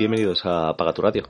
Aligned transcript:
Bienvenidos 0.00 0.46
a 0.46 0.74
Paga 0.78 0.94
tu 0.94 1.02
Radio. 1.02 1.28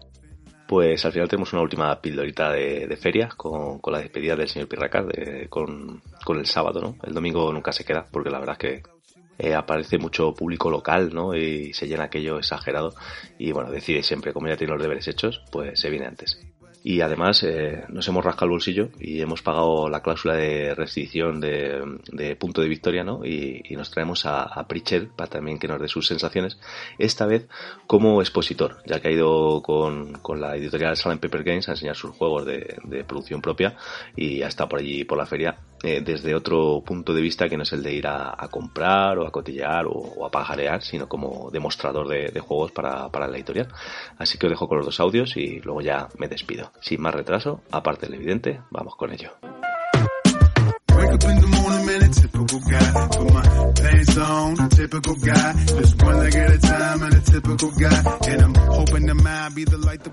Pues 0.69 1.05
al 1.05 1.11
final 1.11 1.29
tenemos 1.29 1.53
una 1.53 1.63
última 1.63 2.01
pildorita 2.01 2.53
de, 2.53 2.87
de 2.87 2.97
feria 2.97 3.29
con, 3.37 3.81
la 3.85 3.99
despedida 3.99 4.37
del 4.37 4.49
señor 4.49 4.69
Pirracar 4.69 5.07
de, 5.09 5.49
con, 5.49 6.01
con, 6.25 6.39
el 6.39 6.47
sábado, 6.47 6.81
¿no? 6.81 6.97
El 7.03 7.13
domingo 7.13 7.53
nunca 7.53 7.73
se 7.73 7.85
queda 7.85 8.07
porque 8.09 8.31
la 8.31 8.39
verdad 8.39 8.57
es 8.57 8.59
que 8.61 8.83
eh, 9.39 9.57
aparece 9.57 9.99
mucho 9.99 10.33
público 10.35 10.71
local, 10.71 11.13
¿no? 11.13 11.35
Y 11.35 11.73
se 11.73 11.89
llena 11.89 12.05
aquello 12.05 12.39
exagerado 12.39 12.95
y 13.41 13.51
bueno, 13.51 13.73
decide 13.73 14.05
siempre, 14.05 14.33
como 14.33 14.47
ya 14.47 14.57
tiene 14.57 14.75
los 14.75 14.83
deberes 14.83 15.09
hechos, 15.09 15.43
pues 15.51 15.81
se 15.81 15.91
viene 15.91 16.07
antes 16.07 16.41
y 16.83 17.03
además 17.03 17.43
eh, 17.43 17.85
nos 17.89 18.09
hemos 18.09 18.25
rascado 18.25 18.47
el 18.47 18.53
bolsillo 18.53 18.89
y 18.99 19.21
hemos 19.21 19.43
pagado 19.43 19.89
la 19.89 20.01
cláusula 20.01 20.35
de 20.35 20.75
restricción 20.75 21.41
de, 21.41 22.37
punto 22.39 22.63
de 22.63 22.69
victoria 22.69 23.05
¿no? 23.05 23.25
y, 23.25 23.63
y 23.69 23.77
nos 23.77 23.91
traemos 23.91 24.25
a, 24.25 24.43
a, 24.45 24.67
Pritchell 24.67 25.09
para 25.09 25.29
también 25.29 25.59
que 25.59 25.69
nos 25.69 25.81
dé 25.81 25.89
sus 25.89 26.07
sensaciones 26.07 26.59
esta 26.99 27.27
vez 27.27 27.49
como 27.87 28.23
expositor 28.23 28.79
ya 28.87 29.01
que 29.01 29.09
ha 29.09 29.13
ido 29.13 29.63
con, 29.63 30.15
con 30.15 30.41
la 30.41 30.57
editorial 30.57 30.97
Silent 30.97 31.21
Paper 31.21 31.45
Games 31.45 31.69
a 31.69 31.73
enseñar 31.73 31.97
sus 31.97 32.17
juegos 32.17 32.47
de, 32.47 32.77
de 32.85 33.05
producción 33.05 33.43
propia 33.43 33.77
y 34.17 34.43
ha 34.43 34.49
estado 34.49 34.71
por 34.71 34.79
allí 34.79 35.05
por 35.05 35.19
la 35.19 35.27
feria 35.27 35.59
eh, 35.83 36.03
desde 36.05 36.35
otro 36.35 36.83
punto 36.85 37.15
de 37.15 37.23
vista 37.23 37.49
que 37.49 37.57
no 37.57 37.63
es 37.63 37.73
el 37.73 37.83
de 37.83 37.95
ir 37.95 38.07
a, 38.07 38.37
comprar 38.51 39.19
o 39.19 39.27
a 39.27 39.31
cotillear 39.31 39.87
o, 39.87 40.25
a 40.25 40.31
pajarear 40.31 40.83
sino 40.83 41.09
como 41.09 41.51
demostrador 41.51 42.09
de, 42.09 42.29
de 42.29 42.41
juegos 42.41 42.73
para, 42.73 43.09
para 43.09 43.29
la 43.29 43.37
editorial 43.37 43.69
así 44.19 44.39
que 44.39 44.47
os 44.47 44.51
dejo 44.51 44.69
con 44.69 44.79
los 44.79 44.87
dos 44.87 45.01
audios 45.01 45.37
y 45.37 45.61
luego 45.61 45.81
ya 45.81 46.09
me 46.19 46.29
despido 46.29 46.73
sin 46.81 47.01
más 47.01 47.15
retraso, 47.15 47.63
aparte 47.71 48.07
del 48.07 48.15
evidente, 48.17 48.61
vamos 48.71 48.97
con 48.97 49.13
ello. 49.13 49.31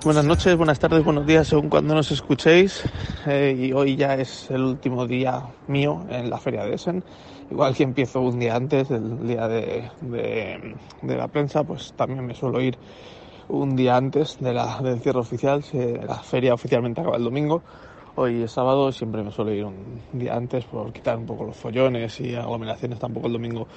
Buenas 0.04 0.26
noches, 0.26 0.56
buenas 0.56 0.80
tardes, 0.80 1.04
buenos 1.04 1.26
días 1.26 1.48
según 1.48 1.68
cuando 1.68 1.94
nos 1.94 2.10
escuchéis. 2.12 2.84
Eh, 3.26 3.56
y 3.58 3.74
hoy 3.74 3.98
ya 3.98 4.16
es 4.16 4.50
el 4.50 4.64
último 4.64 5.06
día 5.08 5.44
mío 5.68 6.06
en 6.10 6.30
la 6.30 6.38
feria 6.38 6.64
de 6.64 6.76
Essen. 6.76 7.04
Igual 7.52 7.76
que 7.76 7.84
empiezo 7.84 8.22
un 8.22 8.40
día 8.40 8.56
antes, 8.56 8.90
el 8.92 9.28
día 9.28 9.48
de, 9.50 9.90
de, 10.02 10.76
de 11.02 11.16
la 11.18 11.28
prensa, 11.28 11.66
pues 11.66 11.94
también 11.98 12.26
me 12.26 12.34
suelo 12.34 12.62
ir 12.62 12.78
un 13.50 13.76
día 13.76 13.98
antes 13.98 14.38
de 14.40 14.54
la, 14.54 14.80
del 14.82 15.02
cierre 15.02 15.20
oficial. 15.20 15.64
La 16.08 16.20
feria 16.20 16.54
oficialmente 16.54 17.02
acaba 17.02 17.18
el 17.18 17.24
domingo. 17.24 17.62
Hoy 18.20 18.42
es 18.42 18.52
sábado, 18.52 18.92
siempre 18.92 19.22
me 19.22 19.32
suelo 19.32 19.54
ir 19.54 19.64
un 19.64 20.02
día 20.12 20.36
antes 20.36 20.66
por 20.66 20.92
quitar 20.92 21.18
un 21.18 21.28
poco 21.28 21.44
los 21.44 21.56
follones 21.56 22.20
y 22.20 22.34
aglomeraciones. 22.34 22.98
Tampoco 22.98 23.28
el 23.28 23.34
domingo 23.34 23.68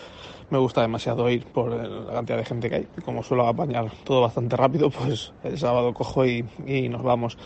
me 0.48 0.56
gusta 0.56 0.80
demasiado 0.80 1.28
ir 1.28 1.44
por 1.44 1.70
la 1.70 2.14
cantidad 2.14 2.38
de 2.38 2.47
gente 2.47 2.70
que 2.70 2.76
hay. 2.76 2.88
Como 3.04 3.22
suelo 3.22 3.47
apañar 3.47 3.91
todo 4.03 4.22
bastante 4.22 4.56
rápido, 4.56 4.88
pues 4.98 5.34
el 5.44 5.59
sábado 5.59 5.92
cojo 5.92 6.25
y, 6.25 6.42
y 6.66 6.88
nos 6.88 7.03
vamos. 7.03 7.37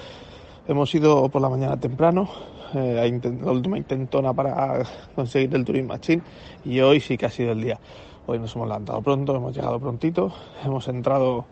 Hemos 0.69 0.95
ido 0.95 1.29
por 1.31 1.43
la 1.43 1.49
mañana 1.49 1.77
temprano, 1.81 2.31
la 2.73 3.51
última 3.51 3.77
intentona 3.77 4.33
para 4.33 4.85
conseguir 5.17 5.53
el 5.53 5.65
Turing 5.65 5.89
Machine 5.89 6.23
y 6.65 6.79
hoy 6.79 7.01
sí 7.01 7.19
que 7.19 7.27
ha 7.27 7.31
sido 7.31 7.51
el 7.51 7.61
día. 7.61 7.81
Hoy 8.29 8.39
nos 8.39 8.55
hemos 8.55 8.69
levantado 8.69 9.03
pronto, 9.03 9.35
hemos 9.35 9.53
llegado 9.53 9.81
prontito, 9.81 10.33
hemos 10.65 10.87
entrado 10.87 11.45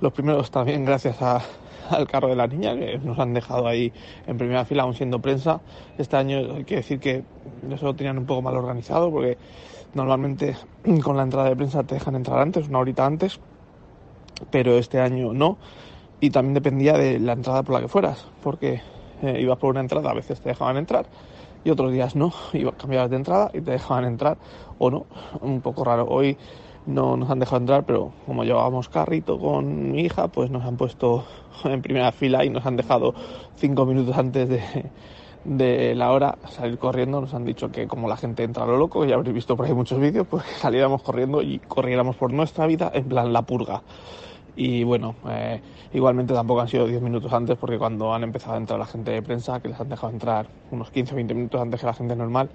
los 0.00 0.12
primeros 0.12 0.50
también 0.50 0.84
gracias 0.84 1.20
a, 1.22 1.42
al 1.90 2.06
carro 2.06 2.28
de 2.28 2.36
la 2.36 2.46
niña, 2.46 2.76
que 2.76 2.98
nos 2.98 3.18
han 3.18 3.34
dejado 3.34 3.66
ahí 3.66 3.92
en 4.26 4.38
primera 4.38 4.64
fila, 4.64 4.84
aún 4.84 4.94
siendo 4.94 5.20
prensa. 5.20 5.60
Este 5.96 6.16
año 6.16 6.38
hay 6.56 6.64
que 6.64 6.76
decir 6.76 7.00
que 7.00 7.24
eso 7.70 7.86
lo 7.86 7.94
tenían 7.94 8.18
un 8.18 8.26
poco 8.26 8.42
mal 8.42 8.56
organizado, 8.56 9.10
porque 9.10 9.38
normalmente 9.94 10.56
con 11.02 11.16
la 11.16 11.22
entrada 11.22 11.48
de 11.48 11.56
prensa 11.56 11.82
te 11.82 11.94
dejan 11.94 12.14
entrar 12.14 12.40
antes, 12.40 12.68
una 12.68 12.78
horita 12.78 13.06
antes, 13.06 13.40
pero 14.50 14.72
este 14.78 15.00
año 15.00 15.32
no. 15.32 15.58
Y 16.20 16.30
también 16.30 16.54
dependía 16.54 16.94
de 16.94 17.18
la 17.20 17.32
entrada 17.32 17.62
por 17.62 17.74
la 17.74 17.80
que 17.80 17.88
fueras, 17.88 18.26
porque 18.42 18.82
eh, 19.22 19.40
ibas 19.40 19.58
por 19.58 19.70
una 19.70 19.80
entrada, 19.80 20.10
a 20.10 20.14
veces 20.14 20.40
te 20.40 20.48
dejaban 20.48 20.76
entrar 20.76 21.06
y 21.64 21.70
otros 21.70 21.92
días 21.92 22.14
no, 22.16 22.32
ibas, 22.52 22.74
cambiabas 22.74 23.10
de 23.10 23.16
entrada 23.16 23.50
y 23.52 23.60
te 23.60 23.72
dejaban 23.72 24.04
entrar 24.04 24.38
o 24.78 24.90
no, 24.90 25.06
un 25.40 25.60
poco 25.60 25.84
raro. 25.84 26.06
Hoy 26.08 26.36
no 26.88 27.18
nos 27.18 27.28
han 27.28 27.38
dejado 27.38 27.58
entrar, 27.58 27.84
pero 27.84 28.12
como 28.26 28.44
llevábamos 28.44 28.88
carrito 28.88 29.38
con 29.38 29.92
mi 29.92 30.00
hija, 30.00 30.28
pues 30.28 30.50
nos 30.50 30.64
han 30.64 30.76
puesto 30.76 31.24
en 31.64 31.82
primera 31.82 32.12
fila 32.12 32.44
y 32.44 32.50
nos 32.50 32.64
han 32.64 32.76
dejado 32.76 33.14
cinco 33.56 33.84
minutos 33.84 34.16
antes 34.16 34.48
de, 34.48 34.62
de 35.44 35.94
la 35.94 36.10
hora 36.12 36.38
salir 36.50 36.78
corriendo. 36.78 37.20
Nos 37.20 37.34
han 37.34 37.44
dicho 37.44 37.70
que 37.70 37.86
como 37.86 38.08
la 38.08 38.16
gente 38.16 38.42
entra 38.42 38.64
a 38.64 38.66
lo 38.66 38.78
loco, 38.78 39.04
ya 39.04 39.16
habréis 39.16 39.34
visto 39.34 39.54
por 39.54 39.66
ahí 39.66 39.74
muchos 39.74 40.00
vídeos, 40.00 40.26
pues 40.28 40.44
que 40.44 40.54
saliéramos 40.54 41.02
corriendo 41.02 41.42
y 41.42 41.58
corriéramos 41.58 42.16
por 42.16 42.32
nuestra 42.32 42.66
vida 42.66 42.90
en 42.94 43.04
plan 43.04 43.32
la 43.34 43.42
purga. 43.42 43.82
Y 44.60 44.82
bueno, 44.82 45.14
eh, 45.28 45.60
igualmente 45.92 46.34
tampoco 46.34 46.60
han 46.60 46.66
sido 46.66 46.84
10 46.88 47.00
minutos 47.00 47.32
antes 47.32 47.56
porque 47.56 47.78
cuando 47.78 48.12
han 48.12 48.24
empezado 48.24 48.54
a 48.54 48.56
entrar 48.56 48.76
la 48.76 48.86
gente 48.86 49.12
de 49.12 49.22
prensa, 49.22 49.60
que 49.60 49.68
les 49.68 49.78
han 49.78 49.88
dejado 49.88 50.12
entrar 50.12 50.48
unos 50.72 50.90
15 50.90 51.12
o 51.12 51.14
20 51.14 51.32
minutos 51.32 51.60
antes 51.60 51.78
que 51.78 51.86
la 51.86 51.94
gente 51.94 52.16
normal, 52.16 52.50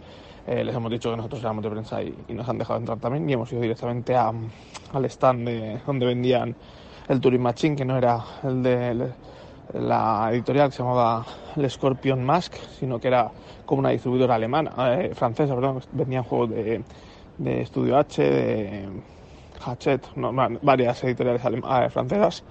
eh, 0.45 0.65
les 0.65 0.75
hemos 0.75 0.91
dicho 0.91 1.09
que 1.09 1.15
nosotros 1.15 1.39
éramos 1.39 1.63
de 1.63 1.69
prensa 1.69 2.03
y, 2.03 2.13
nos 2.33 2.49
han 2.49 2.57
dejado 2.57 2.77
entrar 2.77 2.97
también 2.99 3.29
y 3.29 3.31
hemos 3.31 3.49
ido 3.53 3.61
directamente 3.61 4.17
a, 4.17 4.33
al 4.91 5.05
stand 5.05 5.47
de, 5.47 5.79
donde 5.87 6.05
vendían 6.05 6.53
el 7.07 7.21
Turing 7.21 7.41
Machine, 7.41 7.77
que 7.77 7.85
no 7.85 7.97
era 7.97 8.19
el 8.43 8.61
de 8.61 9.13
la 9.71 10.27
editorial 10.33 10.71
que 10.71 10.75
se 10.75 10.83
llamaba 10.83 11.25
el 11.55 11.71
Scorpion 11.71 12.21
Mask, 12.21 12.53
sino 12.77 12.99
que 12.99 13.07
era 13.07 13.31
como 13.65 13.79
una 13.79 13.91
distribuidora 13.91 14.35
alemana, 14.35 14.73
eh, 14.93 15.15
francesa, 15.15 15.55
perdón, 15.55 15.79
vendían 15.93 16.23
juegos 16.23 16.49
de, 16.49 16.83
de 17.37 17.61
Estudio 17.61 17.97
H, 17.97 18.21
de 18.21 18.89
Hachette, 19.65 20.07
no, 20.15 20.31
varias 20.61 21.03
editoriales 21.03 21.41
eh, 21.45 21.89
francesas 21.89 22.43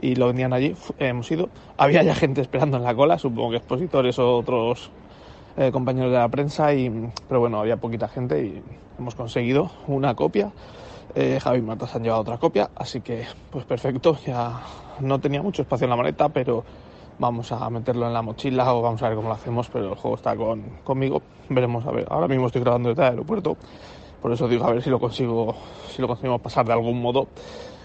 y 0.00 0.14
lo 0.14 0.26
vendían 0.26 0.52
allí, 0.52 0.74
hemos 0.98 1.30
ido, 1.30 1.48
había 1.76 2.02
ya 2.02 2.14
gente 2.14 2.40
esperando 2.40 2.76
en 2.76 2.84
la 2.84 2.94
cola, 2.94 3.18
supongo 3.18 3.50
que 3.50 3.56
expositores 3.56 4.18
o 4.18 4.36
otros 4.36 4.90
eh, 5.56 5.72
compañeros 5.72 6.12
de 6.12 6.18
la 6.18 6.28
prensa, 6.28 6.72
y, 6.72 7.10
pero 7.26 7.40
bueno, 7.40 7.58
había 7.58 7.76
poquita 7.76 8.08
gente 8.08 8.44
y 8.44 8.62
hemos 8.98 9.14
conseguido 9.14 9.70
una 9.86 10.14
copia. 10.14 10.52
Eh, 11.14 11.40
Javi 11.42 11.58
y 11.58 11.62
Marta 11.62 11.86
se 11.86 11.96
han 11.96 12.04
llevado 12.04 12.22
otra 12.22 12.38
copia, 12.38 12.70
así 12.76 13.00
que 13.00 13.24
pues 13.50 13.64
perfecto, 13.64 14.16
ya 14.24 14.60
no 15.00 15.18
tenía 15.18 15.42
mucho 15.42 15.62
espacio 15.62 15.84
en 15.86 15.90
la 15.90 15.96
maleta, 15.96 16.28
pero 16.28 16.64
vamos 17.18 17.50
a 17.50 17.68
meterlo 17.70 18.06
en 18.06 18.12
la 18.12 18.22
mochila 18.22 18.72
o 18.74 18.82
vamos 18.82 19.02
a 19.02 19.08
ver 19.08 19.16
cómo 19.16 19.28
lo 19.28 19.34
hacemos, 19.34 19.68
pero 19.68 19.88
el 19.88 19.94
juego 19.96 20.16
está 20.16 20.36
con, 20.36 20.62
conmigo, 20.84 21.22
veremos 21.48 21.84
a 21.86 21.90
ver, 21.90 22.06
ahora 22.10 22.28
mismo 22.28 22.46
estoy 22.46 22.60
grabando 22.60 22.90
desde 22.90 23.02
el 23.02 23.08
aeropuerto, 23.08 23.56
por 24.20 24.32
eso 24.32 24.48
digo 24.48 24.64
a 24.64 24.72
ver 24.72 24.82
si 24.82 24.90
lo 24.90 24.98
consigo, 24.98 25.54
si 25.90 26.02
lo 26.02 26.08
conseguimos 26.08 26.40
pasar 26.40 26.66
de 26.66 26.72
algún 26.72 27.00
modo 27.00 27.28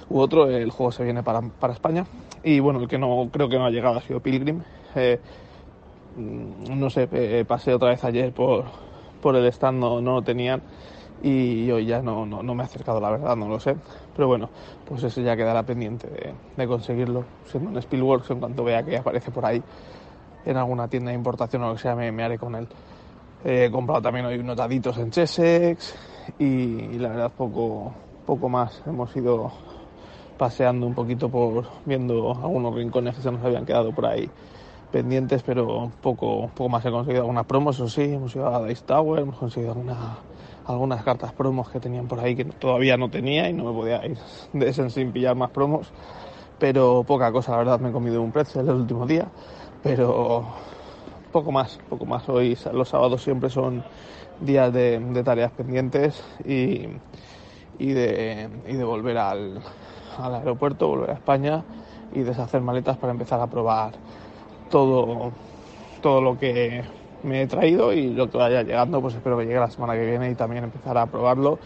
u 0.09 0.19
otro, 0.19 0.49
el 0.49 0.69
juego 0.71 0.91
se 0.91 1.03
viene 1.03 1.23
para, 1.23 1.41
para 1.41 1.73
España, 1.73 2.05
y 2.43 2.59
bueno, 2.59 2.79
el 2.79 2.87
que 2.87 2.97
no 2.97 3.29
creo 3.31 3.47
que 3.49 3.57
no 3.57 3.65
ha 3.65 3.69
llegado 3.69 3.97
ha 3.97 4.01
sido 4.01 4.19
Pilgrim, 4.19 4.61
eh, 4.95 5.19
no 6.17 6.89
sé, 6.89 7.07
eh, 7.11 7.45
pasé 7.47 7.73
otra 7.73 7.89
vez 7.89 8.03
ayer 8.03 8.31
por, 8.33 8.65
por 9.21 9.35
el 9.35 9.45
stand, 9.47 9.79
no, 9.79 10.01
lo 10.01 10.21
tenían 10.21 10.61
y 11.21 11.71
hoy 11.71 11.85
ya 11.85 12.01
no, 12.01 12.25
no, 12.25 12.43
no, 12.43 12.53
me 12.53 12.63
he 12.63 12.65
acercado, 12.65 12.99
la 12.99 13.09
verdad, 13.09 13.35
no 13.37 13.47
lo 13.47 13.57
sé. 13.57 13.77
Pero 14.13 14.27
bueno, 14.27 14.49
pues 14.85 15.03
eso 15.03 15.21
ya 15.21 15.37
quedará 15.37 15.63
pendiente 15.63 16.07
de, 16.07 16.33
de 16.57 16.67
conseguirlo. 16.67 17.23
Siendo 17.45 17.69
en 17.69 17.77
Spielworks, 17.77 18.29
en 18.31 18.39
cuanto 18.39 18.65
vea 18.65 18.83
que 18.83 18.97
aparece 18.97 19.31
por 19.31 19.45
ahí 19.45 19.63
en 20.45 20.57
alguna 20.57 20.87
tienda 20.87 21.11
de 21.11 21.15
importación 21.15 21.63
o 21.63 21.69
lo 21.69 21.75
que 21.75 21.81
sea, 21.81 21.95
me, 21.95 22.23
haré 22.23 22.37
con 22.37 22.55
él. 22.55 22.67
He 23.45 23.69
comprado 23.71 24.01
también 24.01 24.25
hoy 24.25 24.37
unos 24.37 24.57
daditos 24.57 24.97
en 24.97 25.11
Chessex 25.11 25.95
y, 26.39 26.97
la 26.97 27.09
verdad 27.09 27.31
poco, 27.35 27.93
poco 28.25 28.49
más. 28.49 28.81
Hemos 28.85 29.15
ido 29.15 29.51
paseando 30.37 30.87
un 30.87 30.93
poquito 30.93 31.29
por 31.29 31.65
viendo 31.85 32.31
algunos 32.31 32.73
rincones 32.75 33.15
que 33.15 33.21
se 33.21 33.31
nos 33.31 33.43
habían 33.43 33.65
quedado 33.65 33.93
por 33.93 34.05
ahí 34.05 34.29
pendientes, 34.91 35.41
pero 35.43 35.91
poco, 36.01 36.49
poco 36.53 36.69
más 36.69 36.85
he 36.85 36.91
conseguido 36.91 37.23
algunas 37.23 37.45
promos, 37.45 37.75
eso 37.77 37.89
sí, 37.89 38.13
hemos 38.13 38.35
ido 38.35 38.47
a 38.47 38.63
Dice 38.67 38.83
Tower, 38.85 39.21
hemos 39.21 39.37
conseguido 39.37 39.71
alguna, 39.71 40.17
algunas 40.67 41.03
cartas 41.03 41.33
promos 41.33 41.69
que 41.71 41.79
tenían 41.79 42.07
por 42.07 42.19
ahí 42.19 42.35
que 42.35 42.45
todavía 42.45 42.95
no 42.95 43.09
tenía 43.09 43.49
y 43.49 43.53
no 43.53 43.63
me 43.63 43.73
podía 43.73 44.05
ir 44.05 44.17
de 44.53 44.69
ese 44.69 44.87
sin 44.91 45.11
pillar 45.11 45.35
más 45.35 45.49
promos, 45.49 45.91
pero 46.59 47.03
poca 47.07 47.31
cosa, 47.31 47.53
la 47.53 47.57
verdad, 47.57 47.79
me 47.79 47.89
he 47.89 47.91
comido 47.91 48.21
un 48.21 48.31
precio 48.31 48.61
el 48.61 48.69
último 48.69 49.07
día, 49.07 49.27
pero 49.81 50.45
poco 51.33 51.51
más, 51.51 51.79
poco 51.89 52.05
más. 52.05 52.29
Hoy 52.29 52.57
los 52.71 52.87
sábados 52.87 53.23
siempre 53.23 53.49
son 53.49 53.83
días 54.45 54.73
de, 54.73 55.21
tareas 55.23 55.51
pendientes 55.51 56.23
y, 56.45 56.87
y, 57.79 57.91
de, 57.93 58.49
y 58.67 58.73
de 58.73 58.83
volver 58.83 59.17
al, 59.17 59.61
al 60.17 60.35
aeropuerto, 60.35 60.87
volver 60.87 61.11
a 61.11 61.13
España 61.13 61.63
y 62.13 62.21
deshacer 62.21 62.61
maletas 62.61 62.97
para 62.97 63.11
empezar 63.11 63.39
a 63.39 63.47
probar 63.47 63.93
todo, 64.69 65.31
todo 66.01 66.21
lo 66.21 66.37
que 66.37 66.83
me 67.23 67.43
he 67.43 67.47
traído 67.47 67.93
y 67.93 68.09
lo 68.09 68.29
que 68.29 68.37
vaya 68.37 68.63
llegando, 68.63 69.01
pues 69.01 69.15
espero 69.15 69.37
que 69.37 69.45
llegue 69.45 69.59
la 69.59 69.69
semana 69.69 69.93
que 69.93 70.05
viene 70.05 70.29
y 70.29 70.35
también 70.35 70.65
empezar 70.65 70.97
a 70.97 71.05
probarlo. 71.05 71.59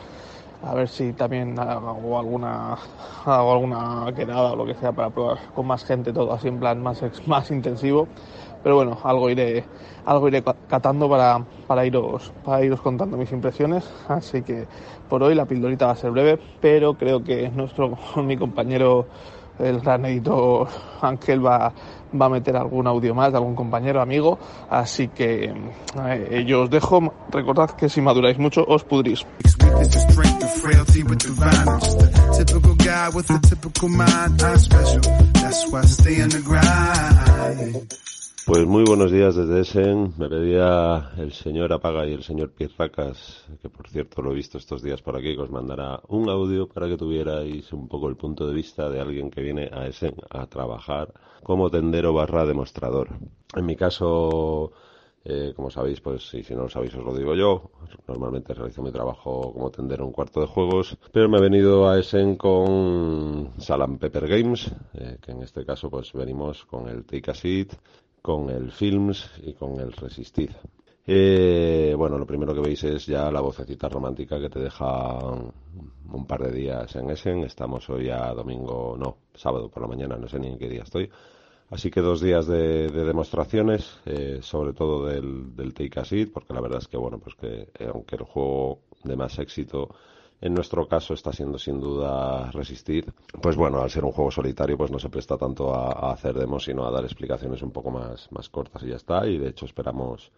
A 0.63 0.74
ver 0.74 0.88
si 0.88 1.13
también 1.13 1.57
hago 1.59 2.18
alguna, 2.18 2.77
hago 3.25 3.54
alguna 3.54 4.12
quedada 4.15 4.54
o 4.54 4.56
lo 4.56 4.65
que 4.65 4.74
sea 4.75 4.92
para 4.92 5.09
probar 5.09 5.38
con 5.54 5.68
más 5.68 5.86
gente 5.86 6.12
todo 6.12 6.33
así 6.33 6.48
en 6.48 6.59
plan 6.59 6.81
más, 6.81 7.04
más 7.27 7.51
intensivo. 7.51 8.07
Pero 8.63 8.75
bueno, 8.75 8.98
algo 9.04 9.30
iré, 9.30 9.63
algo 10.06 10.27
iré 10.27 10.44
catando 10.68 11.07
para, 11.09 11.42
para, 11.68 11.86
iros, 11.86 12.33
para 12.44 12.65
iros 12.65 12.81
contando 12.81 13.15
mis 13.15 13.31
impresiones. 13.31 13.88
Así 14.07 14.42
que 14.42 14.68
por 15.07 15.24
hoy 15.24 15.36
la 15.36 15.45
pildorita 15.45 15.86
va 15.86 15.92
a 15.94 15.95
ser 15.95 16.12
breve, 16.12 16.39
pero 16.59 16.95
creo 16.95 17.24
que 17.24 17.50
nuestro, 17.50 17.98
mi 18.24 18.36
compañero 18.36 19.06
el 19.59 19.80
gran 19.80 20.06
editor 20.06 20.68
Ángel 21.01 21.45
va, 21.45 21.74
va 22.19 22.25
a 22.25 22.30
meter 22.30 22.56
algún 22.56 22.88
audio 22.88 23.15
más 23.15 23.31
de 23.31 23.38
algún 23.38 23.56
compañero, 23.56 24.01
amigo. 24.01 24.38
Así 24.69 25.07
que 25.09 25.54
eh, 26.06 26.44
yo 26.45 26.63
os 26.63 26.69
dejo. 26.69 27.13
Recordad 27.31 27.71
que 27.71 27.89
si 27.89 28.01
maduráis 28.01 28.38
mucho, 28.38 28.63
os 28.68 28.83
pudrís. 28.83 29.25
Pues 38.46 38.66
muy 38.66 38.84
buenos 38.86 39.12
días 39.12 39.36
desde 39.36 39.62
Essen. 39.62 40.14
Me 40.18 40.30
pedía 40.30 41.12
el 41.18 41.34
señor 41.34 41.74
Apaga 41.74 42.06
y 42.08 42.14
el 42.14 42.24
señor 42.24 42.52
Pirracas, 42.52 43.46
que 43.62 43.69
por 43.69 43.90
cierto 43.90 44.22
lo 44.22 44.31
he 44.31 44.36
visto 44.36 44.58
estos 44.58 44.81
días 44.81 45.02
por 45.02 45.18
aquí, 45.18 45.36
que 45.36 45.42
os 45.42 45.50
mandará 45.50 46.02
un 46.08 46.30
audio 46.30 46.68
para 46.68 46.88
que 46.88 46.98
tuvierais 46.98 47.72
un 47.74 47.88
poco 47.88 48.08
el 48.10 48.16
punto 48.16 48.48
de 48.48 48.54
vista 48.54 48.90
de 48.90 49.00
alguien 49.00 49.30
que 49.30 49.42
viene 49.42 49.69
a 49.72 49.88
Essen 49.88 50.16
a 50.30 50.48
trabajar 50.48 51.14
como 51.44 51.69
tendero 51.69 52.14
barra 52.14 52.46
demostrador. 52.46 53.10
En 53.54 53.66
mi 53.66 53.75
caso, 53.75 54.72
eh, 55.29 55.51
como 55.53 55.69
sabéis, 55.69 56.00
pues 56.00 56.29
si 56.29 56.56
no 56.56 56.63
lo 56.63 56.69
sabéis 56.69 56.95
os 56.95 57.03
lo 57.03 57.13
digo 57.13 57.35
yo, 57.35 57.69
normalmente 58.07 58.53
realizo 58.53 58.81
mi 58.81 58.91
trabajo 58.91 59.51
como 59.51 59.69
tendero 59.69 60.03
en 60.03 60.07
un 60.07 60.13
cuarto 60.13 60.39
de 60.39 60.47
juegos, 60.47 60.97
pero 61.12 61.27
me 61.27 61.38
he 61.38 61.41
venido 61.41 61.89
a 61.89 62.00
Essen 62.00 62.38
con 62.38 63.51
Salam 63.57 63.97
Pepper 63.97 64.27
Games, 64.27 64.71
eh, 64.94 65.18
que 65.21 65.31
en 65.31 65.44
este 65.44 65.65
caso 65.65 65.89
pues 65.89 66.13
venimos 66.13 66.63
con 66.65 66.88
el 66.88 67.03
Take 67.03 67.31
a 67.31 67.33
Seat 67.33 67.74
con 68.21 68.50
el 68.50 68.71
Films 68.71 69.31
y 69.41 69.53
con 69.53 69.79
el 69.79 69.91
Resistid. 69.91 70.51
Eh, 71.06 71.94
bueno, 71.97 72.18
lo 72.18 72.25
primero 72.25 72.53
que 72.53 72.59
veis 72.59 72.83
es 72.83 73.06
ya 73.06 73.31
la 73.31 73.39
vocecita 73.39 73.88
romántica 73.88 74.39
que 74.39 74.50
te 74.50 74.59
deja 74.59 75.18
un 76.12 76.27
par 76.27 76.41
de 76.41 76.51
días 76.51 76.94
en 76.97 77.09
Essen. 77.09 77.45
Estamos 77.45 77.89
hoy 77.89 78.09
a 78.09 78.33
domingo, 78.33 78.97
no, 78.97 79.18
sábado 79.33 79.69
por 79.69 79.81
la 79.81 79.88
mañana, 79.88 80.18
no 80.18 80.27
sé 80.27 80.39
ni 80.39 80.47
en 80.47 80.57
qué 80.57 80.68
día 80.68 80.83
estoy. 80.83 81.09
Así 81.69 81.92
que 81.92 82.00
dos 82.00 82.22
días 82.22 82.48
de, 82.48 82.90
demostraciones, 82.90 84.00
eh, 84.06 84.40
sobre 84.42 84.74
todo 84.74 85.06
del, 85.06 85.56
del 85.56 85.74
Take 85.74 86.00
a 86.00 86.06
Seat, 86.06 86.31
porque 86.31 86.54
la 86.54 86.62
verdad 86.62 86.80
es 86.80 86.88
que, 86.88 86.98
bueno, 86.98 87.19
pues 87.19 87.36
que 87.36 87.69
eh, 87.78 87.90
aunque 87.94 88.16
el 88.16 88.24
juego 88.24 88.80
de 89.04 89.16
más 89.18 89.38
éxito 89.40 89.90
en 90.40 90.54
nuestro 90.54 90.88
caso 90.88 91.14
está 91.14 91.31
siendo 91.31 91.58
sin 91.58 91.80
duda 91.80 92.52
resistir. 92.52 93.12
Pues 93.42 93.56
bueno, 93.56 93.81
al 93.81 93.90
ser 93.90 94.06
un 94.06 94.12
juego 94.12 94.30
solitario, 94.30 94.78
pues 94.78 94.92
no 94.92 95.00
se 95.00 95.10
presta 95.10 95.38
tanto 95.38 95.74
a, 95.74 96.12
hacer 96.12 96.36
demos, 96.36 96.66
sino 96.66 96.86
a 96.86 96.92
dar 96.92 97.04
explicaciones 97.04 97.62
un 97.62 97.72
poco 97.72 97.90
más, 97.90 98.31
más 98.31 98.50
cortas 98.50 98.84
y 98.84 98.90
ya 98.90 98.96
está. 98.96 99.28
Y 99.28 99.38
de 99.38 99.50
hecho 99.50 99.66
esperamos 99.66 100.31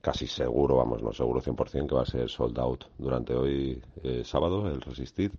casi 0.00 0.26
seguro, 0.26 0.76
vamos, 0.76 1.02
no 1.02 1.12
seguro 1.12 1.40
100% 1.40 1.86
que 1.86 1.94
va 1.94 2.02
a 2.02 2.06
ser 2.06 2.28
sold 2.28 2.58
out 2.58 2.84
durante 2.98 3.34
hoy 3.34 3.80
eh, 4.02 4.22
sábado, 4.24 4.68
el 4.68 4.80
resistir. 4.80 5.32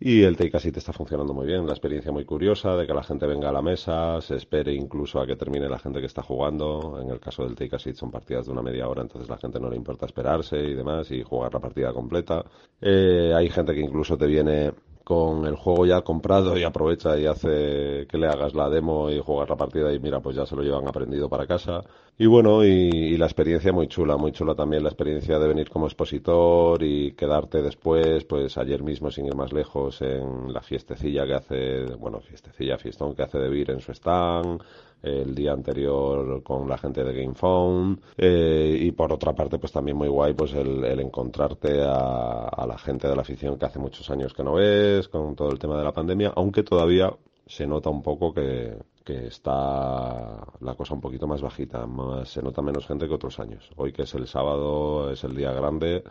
Y 0.00 0.22
el 0.22 0.36
Take 0.36 0.56
a 0.56 0.60
Seat 0.60 0.76
está 0.76 0.92
funcionando 0.92 1.32
muy 1.32 1.46
bien, 1.46 1.66
la 1.66 1.72
experiencia 1.72 2.12
muy 2.12 2.24
curiosa 2.24 2.76
de 2.76 2.86
que 2.86 2.92
la 2.92 3.02
gente 3.02 3.26
venga 3.26 3.48
a 3.48 3.52
la 3.52 3.62
mesa, 3.62 4.20
se 4.20 4.36
espere 4.36 4.74
incluso 4.74 5.20
a 5.20 5.26
que 5.26 5.36
termine 5.36 5.68
la 5.68 5.78
gente 5.78 6.00
que 6.00 6.06
está 6.06 6.22
jugando. 6.22 7.00
En 7.00 7.10
el 7.10 7.20
caso 7.20 7.44
del 7.44 7.54
Take 7.54 7.76
a 7.76 7.78
Seat 7.78 7.96
son 7.96 8.10
partidas 8.10 8.46
de 8.46 8.52
una 8.52 8.62
media 8.62 8.88
hora, 8.88 9.02
entonces 9.02 9.30
la 9.30 9.38
gente 9.38 9.60
no 9.60 9.70
le 9.70 9.76
importa 9.76 10.06
esperarse 10.06 10.58
y 10.58 10.74
demás 10.74 11.10
y 11.10 11.22
jugar 11.22 11.54
la 11.54 11.60
partida 11.60 11.92
completa. 11.92 12.44
Eh, 12.80 13.32
hay 13.34 13.48
gente 13.48 13.72
que 13.72 13.80
incluso 13.80 14.18
te 14.18 14.26
viene 14.26 14.72
con 15.04 15.44
el 15.44 15.54
juego 15.54 15.84
ya 15.84 16.00
comprado 16.00 16.56
y 16.58 16.64
aprovecha 16.64 17.18
y 17.18 17.26
hace 17.26 18.06
que 18.08 18.16
le 18.18 18.26
hagas 18.26 18.54
la 18.54 18.70
demo 18.70 19.10
y 19.10 19.20
jugar 19.20 19.50
la 19.50 19.56
partida 19.56 19.92
y 19.92 20.00
mira, 20.00 20.20
pues 20.20 20.34
ya 20.34 20.46
se 20.46 20.56
lo 20.56 20.62
llevan 20.62 20.88
aprendido 20.88 21.28
para 21.28 21.46
casa. 21.46 21.82
Y 22.16 22.26
bueno, 22.26 22.64
y, 22.64 23.16
la 23.18 23.26
experiencia 23.26 23.72
muy 23.72 23.88
chula, 23.88 24.16
muy 24.16 24.32
chula 24.32 24.54
también 24.54 24.82
la 24.82 24.88
experiencia 24.88 25.38
de 25.38 25.48
venir 25.48 25.68
como 25.68 25.86
expositor 25.86 26.82
y 26.82 27.12
quedarte 27.12 27.60
después, 27.60 28.24
pues 28.24 28.56
ayer 28.56 28.82
mismo, 28.82 29.10
sin 29.10 29.26
ir 29.26 29.34
más 29.34 29.52
lejos, 29.52 30.00
en 30.00 30.52
la 30.52 30.62
fiestecilla 30.62 31.26
que 31.26 31.34
hace, 31.34 31.84
bueno, 31.96 32.20
fiestecilla, 32.20 32.78
fiestón 32.78 33.14
que 33.14 33.24
hace 33.24 33.38
de 33.38 33.48
Vir 33.50 33.72
en 33.72 33.80
su 33.80 33.92
stand, 33.92 34.62
el 35.04 35.34
día 35.34 35.52
anterior 35.52 36.42
con 36.42 36.68
la 36.68 36.78
gente 36.78 37.04
de 37.04 37.12
GamePhone 37.12 38.00
eh, 38.16 38.76
y 38.80 38.90
por 38.92 39.12
otra 39.12 39.34
parte 39.34 39.58
pues 39.58 39.72
también 39.72 39.96
muy 39.96 40.08
guay 40.08 40.34
pues 40.34 40.54
el, 40.54 40.84
encontrarte 40.98 41.82
a, 41.82 42.48
a, 42.48 42.66
la 42.66 42.78
gente 42.78 43.08
de 43.08 43.14
la 43.14 43.22
afición 43.22 43.58
que 43.58 43.66
hace 43.66 43.78
muchos 43.78 44.08
años 44.10 44.32
que 44.32 44.42
no 44.42 44.54
ves 44.54 45.08
con 45.08 45.34
todo 45.36 45.50
el 45.50 45.58
tema 45.58 45.76
de 45.76 45.84
la 45.84 45.92
pandemia 45.92 46.32
aunque 46.34 46.62
todavía 46.62 47.14
se 47.46 47.66
nota 47.66 47.90
un 47.90 48.02
poco 48.02 48.32
que, 48.32 48.78
que 49.04 49.26
está 49.26 50.46
la 50.60 50.74
cosa 50.74 50.94
un 50.94 51.00
poquito 51.00 51.26
más 51.26 51.42
bajita 51.42 51.86
más, 51.86 52.28
se 52.28 52.42
nota 52.42 52.62
menos 52.62 52.86
gente 52.86 53.06
que 53.06 53.14
otros 53.14 53.38
años. 53.38 53.70
Hoy 53.76 53.92
que 53.92 54.02
es 54.02 54.14
el 54.14 54.26
sábado 54.26 55.10
es 55.10 55.22
el 55.24 55.36
día 55.36 55.52
grande 55.52 56.02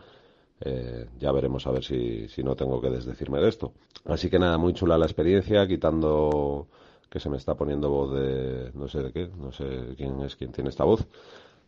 eh, 0.60 1.06
ya 1.18 1.32
veremos 1.32 1.66
a 1.66 1.72
ver 1.72 1.84
si, 1.84 2.28
si 2.28 2.42
no 2.42 2.54
tengo 2.54 2.80
que 2.80 2.88
desdecirme 2.88 3.40
de 3.40 3.48
esto. 3.48 3.72
Así 4.04 4.30
que 4.30 4.38
nada 4.38 4.56
muy 4.56 4.72
chula 4.72 4.96
la 4.96 5.06
experiencia 5.06 5.66
quitando 5.66 6.68
que 7.14 7.20
se 7.20 7.30
me 7.30 7.36
está 7.36 7.54
poniendo 7.54 7.88
voz 7.88 8.12
de 8.12 8.72
no 8.74 8.88
sé 8.88 9.00
de 9.00 9.12
qué, 9.12 9.30
no 9.38 9.52
sé 9.52 9.94
quién 9.96 10.20
es 10.22 10.34
quien 10.34 10.50
tiene 10.50 10.70
esta 10.70 10.82
voz. 10.82 11.06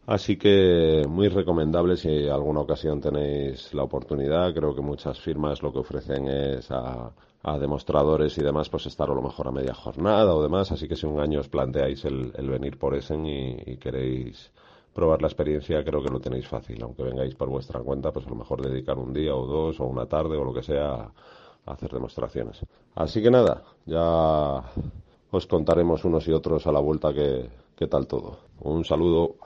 Así 0.04 0.36
que 0.36 1.04
muy 1.08 1.28
recomendable 1.28 1.96
si 1.96 2.26
alguna 2.26 2.62
ocasión 2.62 3.00
tenéis 3.00 3.72
la 3.72 3.84
oportunidad. 3.84 4.52
Creo 4.52 4.74
que 4.74 4.80
muchas 4.80 5.20
firmas 5.20 5.62
lo 5.62 5.72
que 5.72 5.78
ofrecen 5.78 6.26
es 6.26 6.68
a, 6.72 7.12
demostradores 7.60 8.36
y 8.38 8.42
demás, 8.42 8.68
pues 8.68 8.86
estar 8.86 9.08
a 9.08 9.14
lo 9.14 9.22
mejor 9.22 9.46
a 9.46 9.52
media 9.52 9.72
jornada 9.72 10.34
o 10.34 10.42
demás. 10.42 10.72
Así 10.72 10.88
que 10.88 10.96
si 10.96 11.06
un 11.06 11.20
año 11.20 11.38
os 11.38 11.48
planteáis 11.48 12.04
el, 12.04 12.32
venir 12.50 12.76
por 12.76 12.96
Essen 12.96 13.24
y, 13.24 13.76
queréis 13.76 14.50
probar 14.92 15.22
la 15.22 15.28
experiencia, 15.28 15.84
creo 15.84 16.02
que 16.02 16.10
lo 16.10 16.18
tenéis 16.18 16.48
fácil. 16.48 16.82
Aunque 16.82 17.04
vengáis 17.04 17.36
por 17.36 17.48
vuestra 17.48 17.78
cuenta, 17.78 18.10
pues 18.10 18.26
a 18.26 18.30
lo 18.30 18.34
mejor 18.34 18.62
dedicar 18.62 18.98
un 18.98 19.12
día 19.12 19.32
o 19.36 19.46
dos 19.46 19.78
o 19.78 19.84
una 19.84 20.06
tarde 20.06 20.36
o 20.36 20.42
lo 20.42 20.52
que 20.52 20.64
sea 20.64 21.12
a 21.66 21.72
hacer 21.72 21.92
demostraciones. 21.92 22.66
Así 22.96 23.22
que 23.22 23.30
nada, 23.30 23.62
ya 23.84 24.64
os 25.30 25.46
contaremos 25.46 26.04
unos 26.04 26.26
y 26.28 26.32
otros 26.32 26.66
a 26.66 26.72
la 26.72 26.80
vuelta 26.80 27.12
qué, 27.12 27.48
qué 27.76 27.86
tal 27.86 28.06
todo. 28.06 28.38
Un 28.60 28.84
saludo. 28.84 29.36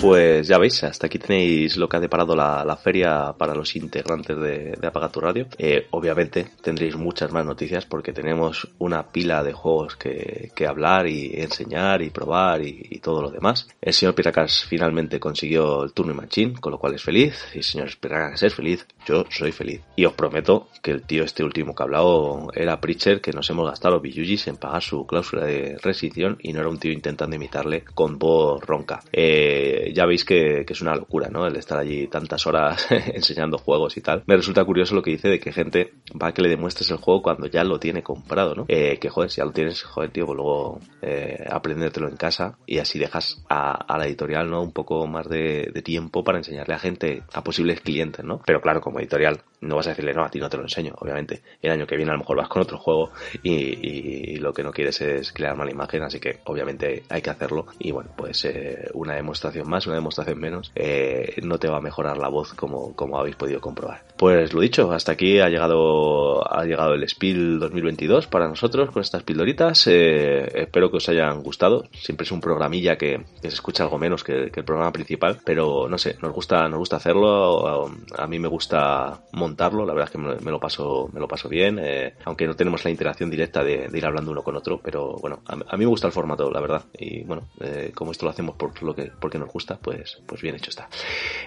Pues 0.00 0.29
ya 0.48 0.58
veis, 0.58 0.82
hasta 0.84 1.06
aquí 1.06 1.18
tenéis 1.18 1.76
lo 1.76 1.88
que 1.88 1.96
ha 1.96 2.00
deparado 2.00 2.34
la, 2.34 2.64
la 2.64 2.76
feria 2.76 3.34
para 3.36 3.54
los 3.54 3.76
integrantes 3.76 4.36
de, 4.36 4.76
de 4.80 4.86
Apaga 4.86 5.08
tu 5.08 5.20
Radio. 5.20 5.46
Eh, 5.58 5.86
obviamente 5.90 6.50
tendréis 6.62 6.96
muchas 6.96 7.32
más 7.32 7.44
noticias 7.44 7.86
porque 7.86 8.12
tenemos 8.12 8.68
una 8.78 9.08
pila 9.08 9.42
de 9.42 9.52
juegos 9.52 9.96
que, 9.96 10.50
que 10.54 10.66
hablar 10.66 11.06
y 11.06 11.40
enseñar 11.40 12.02
y 12.02 12.10
probar 12.10 12.62
y, 12.64 13.00
todo 13.00 13.22
lo 13.22 13.30
demás. 13.30 13.66
El 13.80 13.94
señor 13.94 14.14
Piracas 14.14 14.66
finalmente 14.68 15.18
consiguió 15.18 15.84
el 15.84 15.92
turno 15.92 16.12
machine, 16.12 16.54
con 16.60 16.72
lo 16.72 16.78
cual 16.78 16.94
es 16.94 17.02
feliz. 17.02 17.46
Y 17.54 17.58
el 17.58 17.64
señor 17.64 17.88
Piracas 17.98 18.42
es 18.42 18.54
feliz, 18.54 18.86
yo 19.06 19.24
soy 19.30 19.52
feliz. 19.52 19.80
Y 19.96 20.04
os 20.04 20.12
prometo 20.12 20.68
que 20.82 20.90
el 20.90 21.02
tío 21.02 21.24
este 21.24 21.42
último 21.42 21.74
que 21.74 21.82
ha 21.82 21.86
hablado 21.86 22.48
era 22.54 22.80
Preacher, 22.80 23.22
que 23.22 23.32
nos 23.32 23.48
hemos 23.48 23.66
gastado 23.66 23.94
los 23.94 24.02
billugis 24.02 24.48
en 24.48 24.56
pagar 24.56 24.82
su 24.82 25.06
cláusula 25.06 25.46
de 25.46 25.78
rescisión 25.82 26.36
y 26.42 26.52
no 26.52 26.60
era 26.60 26.68
un 26.68 26.78
tío 26.78 26.92
intentando 26.92 27.36
imitarle 27.36 27.84
con 27.94 28.18
voz 28.18 28.62
ronca. 28.64 29.00
Eh, 29.12 29.92
ya 29.94 30.04
veis 30.06 30.24
que, 30.24 30.29
es 30.30 30.80
una 30.80 30.94
locura, 30.94 31.28
¿no? 31.28 31.46
El 31.46 31.56
estar 31.56 31.78
allí 31.78 32.06
tantas 32.06 32.46
horas 32.46 32.86
enseñando 32.90 33.58
juegos 33.58 33.96
y 33.96 34.00
tal. 34.00 34.22
Me 34.26 34.36
resulta 34.36 34.64
curioso 34.64 34.94
lo 34.94 35.02
que 35.02 35.10
dice 35.10 35.28
de 35.28 35.40
que 35.40 35.52
gente 35.52 35.94
va 36.20 36.28
a 36.28 36.32
que 36.32 36.42
le 36.42 36.48
demuestres 36.48 36.90
el 36.90 36.98
juego 36.98 37.22
cuando 37.22 37.46
ya 37.46 37.64
lo 37.64 37.78
tiene 37.78 38.02
comprado, 38.02 38.54
¿no? 38.54 38.64
Eh, 38.68 38.98
que 38.98 39.08
joder, 39.08 39.30
si 39.30 39.38
ya 39.38 39.44
lo 39.44 39.52
tienes, 39.52 39.82
joder, 39.82 40.10
tío, 40.10 40.26
pues 40.26 40.36
luego 40.36 40.80
eh, 41.02 41.44
aprendértelo 41.50 42.08
en 42.08 42.16
casa 42.16 42.58
y 42.66 42.78
así 42.78 42.98
dejas 42.98 43.42
a, 43.48 43.96
la 43.98 44.06
editorial, 44.06 44.50
¿no? 44.50 44.62
Un 44.62 44.72
poco 44.72 45.06
más 45.06 45.28
de, 45.28 45.72
tiempo 45.84 46.22
para 46.22 46.38
enseñarle 46.38 46.74
a 46.74 46.78
gente, 46.78 47.22
a 47.32 47.42
posibles 47.42 47.80
clientes, 47.80 48.24
¿no? 48.24 48.42
Pero 48.44 48.60
claro, 48.60 48.80
como 48.80 49.00
editorial, 49.00 49.40
no 49.62 49.76
vas 49.76 49.86
a 49.86 49.90
decirle, 49.90 50.12
no, 50.12 50.24
a 50.24 50.30
ti 50.30 50.38
no 50.38 50.48
te 50.48 50.56
lo 50.56 50.62
enseño, 50.62 50.94
obviamente. 50.98 51.42
El 51.62 51.70
año 51.70 51.86
que 51.86 51.96
viene 51.96 52.10
a 52.10 52.14
lo 52.14 52.20
mejor 52.20 52.36
vas 52.36 52.48
con 52.48 52.62
otro 52.62 52.78
juego 52.78 53.10
y, 53.42 54.36
lo 54.40 54.52
que 54.52 54.62
no 54.62 54.72
quieres 54.72 55.00
es 55.00 55.32
crear 55.32 55.56
mala 55.56 55.70
imagen, 55.70 56.02
así 56.02 56.18
que 56.18 56.38
obviamente 56.44 57.02
hay 57.08 57.20
que 57.20 57.30
hacerlo. 57.30 57.66
Y 57.78 57.90
bueno, 57.90 58.10
pues 58.16 58.44
eh, 58.44 58.88
una 58.94 59.14
demostración 59.14 59.68
más 59.68 59.86
una 59.86 59.96
demostración 59.96 60.19
frustración 60.20 60.40
menos, 60.40 60.72
eh, 60.74 61.36
no 61.42 61.58
te 61.58 61.68
va 61.68 61.78
a 61.78 61.80
mejorar 61.80 62.18
la 62.18 62.28
voz 62.28 62.54
como, 62.54 62.94
como 62.94 63.18
habéis 63.18 63.36
podido 63.36 63.60
comprobar. 63.60 64.02
Pues 64.16 64.52
lo 64.52 64.60
dicho, 64.60 64.92
hasta 64.92 65.12
aquí 65.12 65.40
ha 65.40 65.48
llegado, 65.48 66.46
ha 66.52 66.64
llegado 66.64 66.92
el 66.94 67.08
Spiel 67.08 67.58
2022 67.58 68.26
para 68.26 68.48
nosotros 68.48 68.90
con 68.90 69.00
estas 69.02 69.22
pildoritas. 69.22 69.86
Eh, 69.86 70.60
espero 70.60 70.90
que 70.90 70.98
os 70.98 71.08
hayan 71.08 71.42
gustado. 71.42 71.86
Siempre 71.92 72.24
es 72.24 72.32
un 72.32 72.40
programilla 72.40 72.98
que, 72.98 73.24
se 73.40 73.48
escucha 73.48 73.84
algo 73.84 73.98
menos 73.98 74.22
que, 74.22 74.50
el 74.54 74.64
programa 74.64 74.92
principal, 74.92 75.38
pero 75.44 75.88
no 75.88 75.96
sé, 75.96 76.18
nos 76.20 76.32
gusta, 76.32 76.68
nos 76.68 76.78
gusta 76.78 76.96
hacerlo. 76.96 77.90
A, 78.16 78.26
mí 78.26 78.38
me 78.38 78.48
gusta 78.48 79.22
montarlo, 79.32 79.86
la 79.86 79.94
verdad 79.94 80.08
es 80.08 80.12
que 80.12 80.18
me, 80.18 80.50
lo 80.50 80.60
paso, 80.60 81.08
me 81.14 81.20
lo 81.20 81.26
paso 81.26 81.48
bien, 81.48 81.78
eh, 81.80 82.14
aunque 82.24 82.46
no 82.46 82.54
tenemos 82.54 82.84
la 82.84 82.90
interacción 82.90 83.30
directa 83.30 83.64
de, 83.64 83.88
ir 83.92 84.06
hablando 84.06 84.30
uno 84.32 84.42
con 84.42 84.54
otro, 84.54 84.80
pero 84.82 85.16
bueno, 85.20 85.40
a, 85.46 85.56
mí 85.56 85.84
me 85.84 85.86
gusta 85.86 86.06
el 86.06 86.12
formato, 86.12 86.50
la 86.50 86.60
verdad. 86.60 86.84
Y 86.98 87.24
bueno, 87.24 87.48
eh, 87.60 87.92
como 87.94 88.12
esto 88.12 88.26
lo 88.26 88.32
hacemos 88.32 88.56
por 88.56 88.82
lo 88.82 88.94
que, 88.94 89.10
porque 89.18 89.38
nos 89.38 89.48
gusta, 89.48 89.78
pues, 89.78 90.09
pues 90.26 90.42
bien 90.42 90.54
hecho 90.54 90.70
está. 90.70 90.88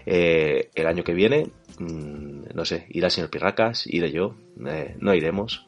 el 0.05 0.87
año 0.87 1.03
que 1.03 1.13
viene, 1.13 1.47
mm, 1.79 2.53
no 2.53 2.65
sé, 2.65 2.85
irá 2.89 3.07
el 3.07 3.11
señor 3.11 3.29
Pirracas, 3.29 3.87
iré 3.87 4.11
yo, 4.11 4.35
no 4.55 5.13
iremos, 5.13 5.65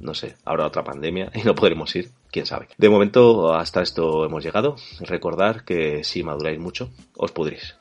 no 0.00 0.14
sé, 0.14 0.36
habrá 0.44 0.66
otra 0.66 0.84
pandemia 0.84 1.30
y 1.34 1.42
no 1.42 1.54
podremos 1.54 1.94
ir, 1.96 2.10
quién 2.30 2.46
sabe. 2.46 2.68
De 2.76 2.88
momento, 2.88 3.54
hasta 3.54 3.82
esto 3.82 4.24
hemos 4.24 4.44
llegado. 4.44 4.76
Recordar 5.00 5.64
que 5.64 6.04
si 6.04 6.22
maduráis 6.22 6.58
mucho, 6.58 6.90
os 7.16 7.32
pudrís. 7.32 7.76